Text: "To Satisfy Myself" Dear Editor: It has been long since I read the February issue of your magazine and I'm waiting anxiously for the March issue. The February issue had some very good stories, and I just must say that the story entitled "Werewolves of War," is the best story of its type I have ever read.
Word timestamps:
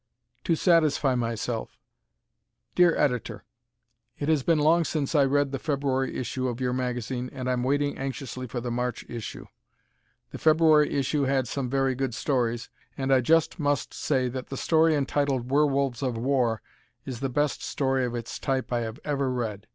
"To 0.45 0.55
Satisfy 0.55 1.13
Myself" 1.13 1.77
Dear 2.73 2.95
Editor: 2.95 3.43
It 4.17 4.29
has 4.29 4.41
been 4.41 4.57
long 4.57 4.83
since 4.83 5.13
I 5.13 5.23
read 5.25 5.51
the 5.51 5.59
February 5.59 6.17
issue 6.17 6.47
of 6.47 6.59
your 6.59 6.73
magazine 6.73 7.29
and 7.31 7.47
I'm 7.47 7.61
waiting 7.63 7.99
anxiously 7.99 8.47
for 8.47 8.59
the 8.59 8.71
March 8.71 9.03
issue. 9.07 9.45
The 10.31 10.39
February 10.39 10.91
issue 10.91 11.25
had 11.25 11.47
some 11.47 11.69
very 11.69 11.93
good 11.93 12.15
stories, 12.15 12.67
and 12.97 13.13
I 13.13 13.21
just 13.21 13.59
must 13.59 13.93
say 13.93 14.27
that 14.29 14.47
the 14.47 14.57
story 14.57 14.95
entitled 14.95 15.51
"Werewolves 15.51 16.01
of 16.01 16.17
War," 16.17 16.63
is 17.05 17.19
the 17.19 17.29
best 17.29 17.61
story 17.61 18.03
of 18.03 18.15
its 18.15 18.39
type 18.39 18.73
I 18.73 18.79
have 18.79 18.99
ever 19.05 19.29
read. 19.31 19.67